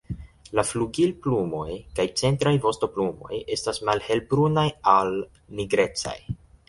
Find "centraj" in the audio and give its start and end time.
2.21-2.53